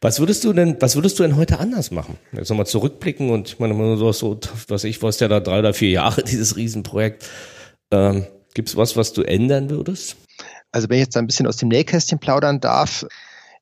[0.00, 2.18] was würdest du denn, was würdest du denn heute anders machen?
[2.32, 5.58] Jetzt nochmal zurückblicken und ich meine, du hast so, was ich, was ja da drei
[5.58, 7.28] oder vier Jahre, dieses Riesenprojekt.
[7.90, 10.16] Ähm, Gibt es was, was du ändern würdest?
[10.72, 13.06] Also wenn ich jetzt ein bisschen aus dem Nähkästchen plaudern darf,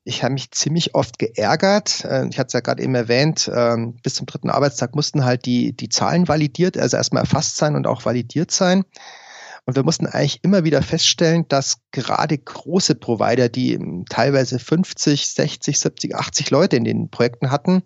[0.03, 2.03] ich habe mich ziemlich oft geärgert.
[2.05, 5.45] Äh, ich hatte es ja gerade eben erwähnt, ähm, bis zum dritten Arbeitstag mussten halt
[5.45, 8.83] die, die Zahlen validiert, also erstmal erfasst sein und auch validiert sein.
[9.65, 13.77] Und wir mussten eigentlich immer wieder feststellen, dass gerade große Provider, die
[14.09, 17.83] teilweise 50, 60, 70, 80 Leute in den Projekten hatten,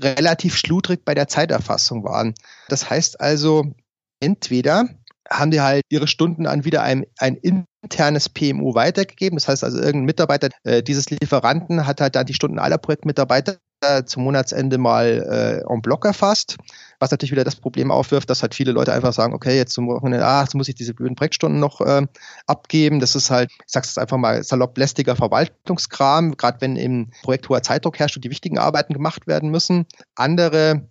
[0.00, 2.34] relativ schludrig bei der Zeiterfassung waren.
[2.68, 3.74] Das heißt also,
[4.20, 4.88] entweder
[5.28, 7.36] haben die halt ihre Stunden an wieder ein, ein
[7.82, 9.36] internes PMU weitergegeben.
[9.36, 13.58] Das heißt also, irgendein Mitarbeiter äh, dieses Lieferanten hat halt dann die Stunden aller Projektmitarbeiter
[14.04, 16.56] zum Monatsende mal äh, en bloc erfasst,
[16.98, 19.88] was natürlich wieder das Problem aufwirft, dass halt viele Leute einfach sagen, okay, jetzt zum
[19.88, 22.06] Wochenende, ah, jetzt muss ich diese blöden Projektstunden noch äh,
[22.46, 23.00] abgeben.
[23.00, 27.48] Das ist halt, ich sag's jetzt einfach mal, salopp lästiger Verwaltungskram, gerade wenn im Projekt
[27.48, 29.86] hoher Zeitdruck herrscht und die wichtigen Arbeiten gemacht werden müssen.
[30.14, 30.86] Andere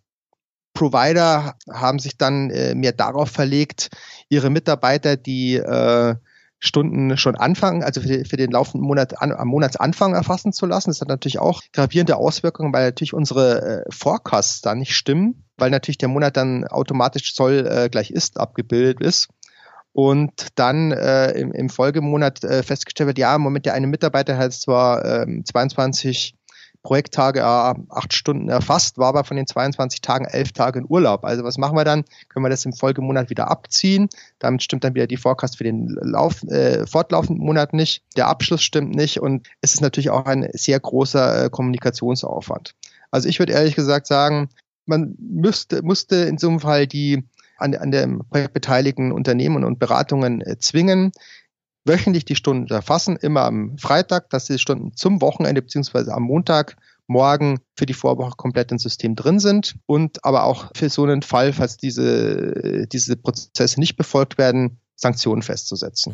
[0.74, 3.90] Provider haben sich dann äh, mehr darauf verlegt,
[4.30, 6.16] ihre Mitarbeiter, die äh,
[6.60, 10.90] Stunden schon anfangen, also für, für den laufenden Monat an, am Monatsanfang erfassen zu lassen.
[10.90, 15.72] Das hat natürlich auch gravierende Auswirkungen, weil natürlich unsere äh, Forecasts da nicht stimmen, weil
[15.72, 19.30] natürlich der Monat dann automatisch Zoll äh, gleich ist abgebildet ist.
[19.94, 24.38] Und dann äh, im, im Folgemonat äh, festgestellt wird, ja, im Moment der eine Mitarbeiter
[24.38, 26.36] hat zwar ähm, 22
[26.82, 31.26] Projekttage äh, acht Stunden erfasst, war aber von den 22 Tagen elf Tage in Urlaub.
[31.26, 32.06] Also was machen wir dann?
[32.30, 34.10] Können wir das im Folgemonat wieder abziehen?
[34.40, 38.04] Damit stimmt dann wieder die Forecast für den Lauf, äh, fortlaufenden Monat nicht.
[38.16, 42.76] Der Abschluss stimmt nicht und es ist natürlich auch ein sehr großer äh, Kommunikationsaufwand.
[43.12, 44.50] Also ich würde ehrlich gesagt sagen,
[44.86, 47.24] man müsste, musste in so einem Fall die
[47.58, 51.12] an, an dem Projekt beteiligten Unternehmen und Beratungen äh, zwingen,
[51.86, 56.78] wöchentlich die Stunden erfassen, immer am Freitag, dass die Stunden zum Wochenende beziehungsweise am Montag
[57.08, 61.24] morgen für die Vorwoche komplett ins System drin sind und aber auch für so einen
[61.24, 66.14] Fall, falls diese, diese Prozesse nicht befolgt werden, Sanktionen festzusetzen.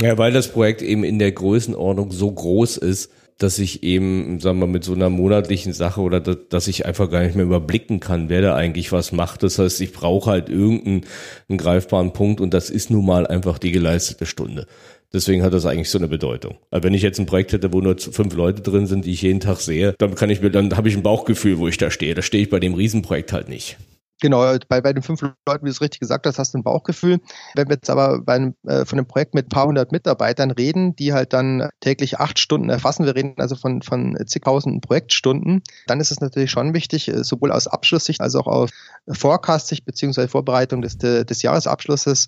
[0.00, 4.60] Ja, weil das Projekt eben in der Größenordnung so groß ist, dass ich eben, sagen
[4.60, 8.00] wir, mit so einer monatlichen Sache oder dass, dass ich einfach gar nicht mehr überblicken
[8.00, 9.42] kann, wer da eigentlich was macht.
[9.42, 11.04] Das heißt, ich brauche halt irgendeinen
[11.48, 14.66] greifbaren Punkt und das ist nun mal einfach die geleistete Stunde.
[15.12, 16.56] Deswegen hat das eigentlich so eine Bedeutung.
[16.70, 19.22] Aber wenn ich jetzt ein Projekt hätte, wo nur fünf Leute drin sind, die ich
[19.22, 21.90] jeden Tag sehe, dann kann ich mir, dann habe ich ein Bauchgefühl, wo ich da
[21.90, 22.14] stehe.
[22.14, 23.76] Da stehe ich bei dem Riesenprojekt halt nicht.
[24.20, 26.62] Genau, bei, bei den fünf Leuten, wie du es richtig gesagt hast, hast du ein
[26.62, 27.18] Bauchgefühl.
[27.54, 30.50] Wenn wir jetzt aber bei einem, äh, von einem Projekt mit ein paar hundert Mitarbeitern
[30.50, 35.62] reden, die halt dann täglich acht Stunden erfassen, wir reden also von, von zigtausenden Projektstunden,
[35.86, 38.70] dann ist es natürlich schon wichtig, äh, sowohl aus Abschlusssicht als auch aus
[39.08, 42.26] Forecast-Sicht beziehungsweise Vorbereitung des, des Jahresabschlusses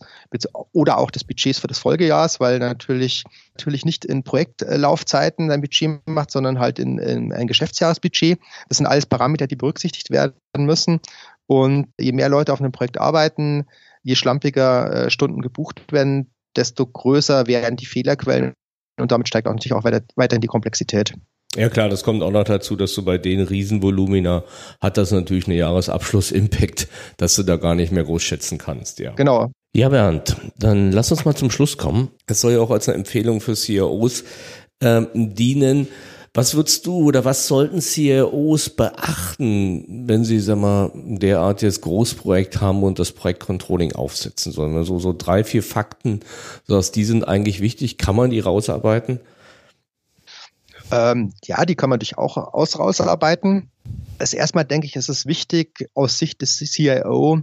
[0.73, 3.25] oder auch des Budgets für das Folgejahr, weil natürlich
[3.59, 8.39] natürlich nicht in Projektlaufzeiten ein Budget macht, sondern halt in, in ein Geschäftsjahresbudget.
[8.69, 11.01] Das sind alles Parameter, die berücksichtigt werden müssen.
[11.49, 13.67] Und je mehr Leute auf einem Projekt arbeiten,
[14.03, 18.53] je schlampiger äh, Stunden gebucht werden, desto größer werden die Fehlerquellen
[19.01, 21.15] und damit steigt auch natürlich auch weiter, weiterhin die Komplexität.
[21.57, 24.45] Ja klar, das kommt auch noch dazu, dass du bei den Riesenvolumina
[24.81, 29.13] hat das natürlich eine Jahresabschluss-Impact, dass du da gar nicht mehr groß schätzen kannst, ja.
[29.13, 29.51] Genau.
[29.75, 32.11] Ja, Bernd, dann lass uns mal zum Schluss kommen.
[32.27, 34.25] Es soll ja auch als eine Empfehlung für CEOs
[34.83, 35.89] ähm, dienen.
[36.35, 42.61] Was würdest du oder was sollten CEOs beachten, wenn sie, sag mal, derart jetzt Großprojekt
[42.61, 44.77] haben und das Projektcontrolling aufsetzen sollen?
[44.77, 46.21] Also so drei, vier Fakten,
[46.67, 47.99] dass die sind eigentlich wichtig.
[47.99, 49.21] Kann man die rausarbeiten?
[50.91, 53.71] Ähm, ja, die kann man durchaus aus rausarbeiten.
[54.19, 57.43] Also erstmal denke ich, ist es wichtig, aus Sicht des CIO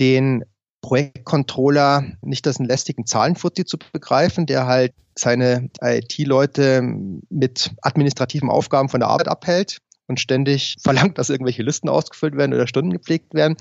[0.00, 0.44] den
[0.80, 8.88] Projektcontroller nicht als einen lästigen Zahlenfuzzi zu begreifen, der halt seine IT-Leute mit administrativen Aufgaben
[8.88, 13.34] von der Arbeit abhält und ständig verlangt, dass irgendwelche Listen ausgefüllt werden oder Stunden gepflegt
[13.34, 13.56] werden,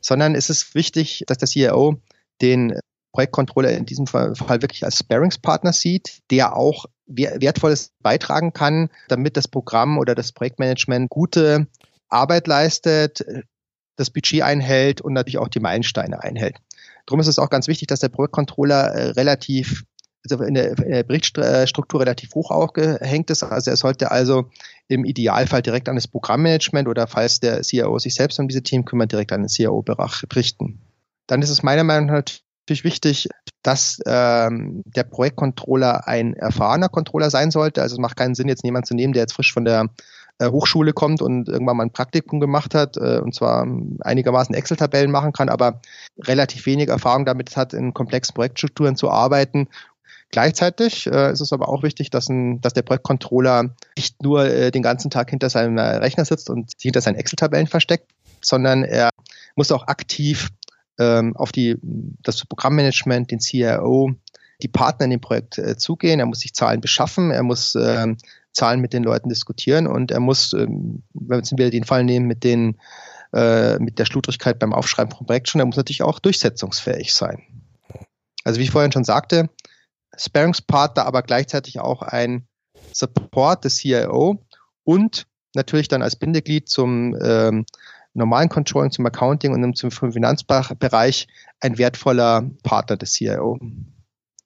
[0.00, 2.00] sondern es ist wichtig, dass der CEO
[2.40, 2.78] den
[3.12, 9.48] Projektcontroller in diesem Fall, wirklich als Sparingspartner sieht, der auch Wertvolles beitragen kann, damit das
[9.48, 11.66] Programm oder das Projektmanagement gute
[12.08, 13.24] Arbeit leistet,
[13.96, 16.56] das Budget einhält und natürlich auch die Meilensteine einhält.
[17.06, 19.84] Darum ist es auch ganz wichtig, dass der Projektcontroller äh, relativ
[20.32, 23.42] in der, in der Berichtsstruktur relativ hoch aufgehängt ist.
[23.42, 24.50] Also er sollte also
[24.88, 28.84] im Idealfall direkt an das Programmmanagement oder falls der CIO sich selbst um diese Team
[28.84, 30.80] kümmert, direkt an den CIO berichten.
[31.26, 32.24] Dann ist es meiner Meinung nach
[32.66, 33.28] natürlich wichtig,
[33.62, 37.82] dass ähm, der Projektcontroller ein erfahrener Controller sein sollte.
[37.82, 39.88] Also es macht keinen Sinn, jetzt jemanden zu nehmen, der jetzt frisch von der
[40.38, 43.66] äh, Hochschule kommt und irgendwann mal ein Praktikum gemacht hat äh, und zwar
[44.00, 45.80] einigermaßen Excel-Tabellen machen kann, aber
[46.20, 49.68] relativ wenig Erfahrung damit hat, in komplexen Projektstrukturen zu arbeiten
[50.30, 54.70] Gleichzeitig äh, ist es aber auch wichtig, dass, ein, dass der Projektcontroller nicht nur äh,
[54.70, 58.10] den ganzen Tag hinter seinem äh, Rechner sitzt und sich hinter seinen Excel-Tabellen versteckt,
[58.42, 59.10] sondern er
[59.54, 60.50] muss auch aktiv
[60.98, 64.12] ähm, auf die, das Programmmanagement, den CIO,
[64.62, 66.20] die Partner in dem Projekt äh, zugehen.
[66.20, 68.14] Er muss sich Zahlen beschaffen, er muss äh,
[68.52, 72.04] Zahlen mit den Leuten diskutieren und er muss, ähm, wenn wir jetzt wieder den Fall
[72.04, 72.78] nehmen mit den
[73.32, 77.42] äh, mit der Schludrigkeit beim Aufschreiben von Projekten, er muss natürlich auch durchsetzungsfähig sein.
[78.44, 79.50] Also wie ich vorhin schon sagte,
[80.16, 82.46] Sparingspartner, aber gleichzeitig auch ein
[82.92, 84.44] Support des CIO
[84.84, 87.64] und natürlich dann als Bindeglied zum ähm,
[88.14, 91.26] normalen Controlling, zum Accounting und zum Finanzbereich
[91.60, 93.58] ein wertvoller Partner des CIO.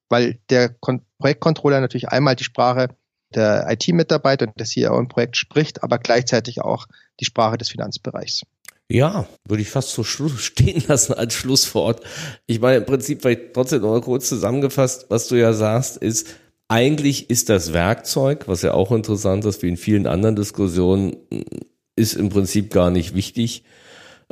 [0.09, 2.89] Weil der Kon Projektcontroller natürlich einmal die Sprache
[3.35, 6.87] der IT-Mitarbeiter und der CIO im Projekt spricht, aber gleichzeitig auch
[7.21, 8.43] die Sprache des Finanzbereichs.
[8.91, 12.03] Ja, würde ich fast so stehen lassen als Schlusswort.
[12.47, 16.27] Ich meine, im Prinzip, vielleicht trotzdem noch mal kurz zusammengefasst, was du ja sagst, ist,
[16.69, 21.17] eigentlich ist das Werkzeug, was ja auch interessant ist, wie in vielen anderen Diskussionen,
[21.97, 23.65] ist im Prinzip gar nicht wichtig,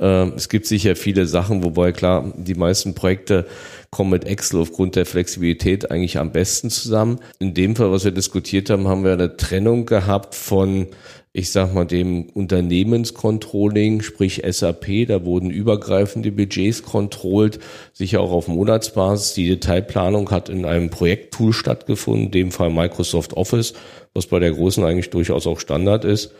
[0.00, 3.46] es gibt sicher viele Sachen, wobei klar, die meisten Projekte
[3.90, 7.18] kommen mit Excel aufgrund der Flexibilität eigentlich am besten zusammen.
[7.38, 10.86] In dem Fall, was wir diskutiert haben, haben wir eine Trennung gehabt von
[11.38, 17.60] ich sag mal, dem Unternehmenscontrolling, sprich SAP, da wurden übergreifende Budgets kontrollt,
[17.92, 19.34] sicher auch auf Monatsbasis.
[19.34, 23.74] Die Detailplanung hat in einem Projekttool stattgefunden, in dem Fall Microsoft Office,
[24.14, 26.32] was bei der großen eigentlich durchaus auch Standard ist.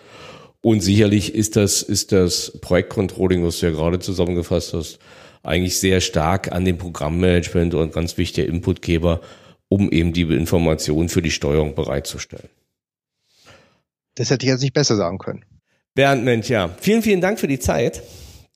[0.61, 4.99] Und sicherlich ist das, ist das Projektcontrolling, was du ja gerade zusammengefasst hast,
[5.43, 9.21] eigentlich sehr stark an dem Programmmanagement und ganz wichtiger Inputgeber,
[9.69, 12.49] um eben die Informationen für die Steuerung bereitzustellen.
[14.17, 15.45] Das hätte ich jetzt nicht besser sagen können.
[15.95, 16.75] Bernd Mensch, ja.
[16.81, 18.03] Vielen, vielen Dank für die Zeit.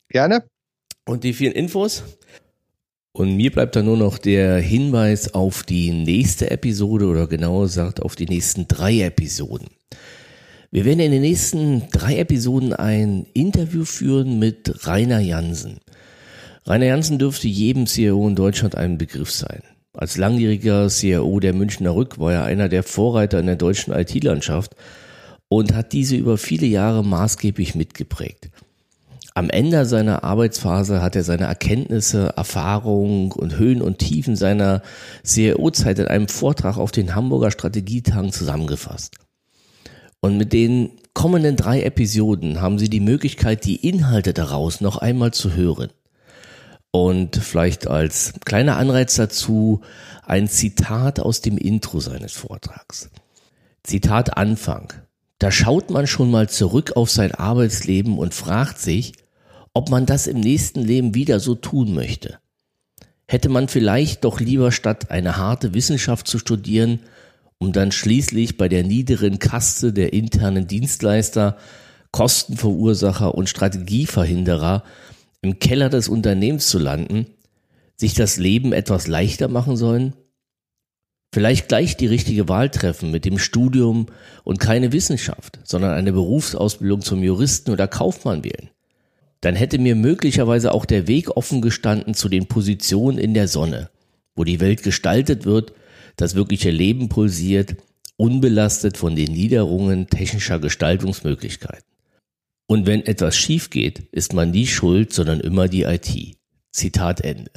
[0.09, 0.45] Gerne.
[1.07, 2.03] Und die vielen Infos.
[3.13, 8.01] Und mir bleibt dann nur noch der Hinweis auf die nächste Episode oder genauer gesagt
[8.01, 9.69] auf die nächsten drei Episoden.
[10.75, 15.81] Wir werden in den nächsten drei Episoden ein Interview führen mit Rainer Jansen.
[16.65, 19.61] Rainer Jansen dürfte jedem CIO in Deutschland ein Begriff sein.
[19.93, 24.75] Als langjähriger CIO der Münchner Rück war er einer der Vorreiter in der deutschen IT-Landschaft
[25.49, 28.49] und hat diese über viele Jahre maßgeblich mitgeprägt.
[29.35, 34.81] Am Ende seiner Arbeitsphase hat er seine Erkenntnisse, Erfahrungen und Höhen und Tiefen seiner
[35.23, 39.19] CRO-Zeit in einem Vortrag auf den Hamburger Strategietagen zusammengefasst.
[40.25, 45.33] Und mit den kommenden drei Episoden haben Sie die Möglichkeit, die Inhalte daraus noch einmal
[45.33, 45.91] zu hören.
[46.93, 49.81] Und vielleicht als kleiner Anreiz dazu
[50.25, 53.11] ein Zitat aus dem Intro seines Vortrags.
[53.83, 54.93] Zitat Anfang.
[55.41, 59.15] Da schaut man schon mal zurück auf sein Arbeitsleben und fragt sich,
[59.75, 62.39] ob man das im nächsten Leben wieder so tun möchte.
[63.27, 67.01] Hätte man vielleicht doch lieber statt eine harte Wissenschaft zu studieren,
[67.63, 71.57] um dann schließlich bei der niederen Kaste der internen Dienstleister,
[72.11, 74.83] Kostenverursacher und Strategieverhinderer
[75.43, 77.27] im Keller des Unternehmens zu landen,
[77.95, 80.15] sich das Leben etwas leichter machen sollen?
[81.33, 84.07] Vielleicht gleich die richtige Wahl treffen mit dem Studium
[84.43, 88.71] und keine Wissenschaft, sondern eine Berufsausbildung zum Juristen oder Kaufmann wählen.
[89.41, 93.89] Dann hätte mir möglicherweise auch der Weg offen gestanden zu den Positionen in der Sonne,
[94.35, 95.75] wo die Welt gestaltet wird,
[96.17, 97.77] das wirkliche Leben pulsiert,
[98.17, 101.85] unbelastet von den Niederungen technischer Gestaltungsmöglichkeiten.
[102.67, 106.37] Und wenn etwas schief geht, ist man nie schuld, sondern immer die IT.
[106.71, 107.51] Zitat Ende.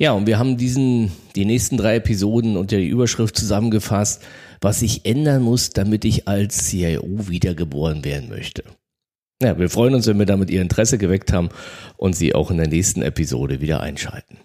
[0.00, 4.22] Ja, und wir haben diesen, die nächsten drei Episoden unter die Überschrift zusammengefasst,
[4.60, 8.62] was sich ändern muss, damit ich als CIO wiedergeboren werden möchte.
[9.42, 11.48] Ja, wir freuen uns, wenn wir damit Ihr Interesse geweckt haben
[11.96, 14.38] und Sie auch in der nächsten Episode wieder einschalten.